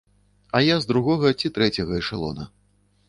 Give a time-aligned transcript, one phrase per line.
[0.59, 2.49] А я з другога ці трэцяга эшалона.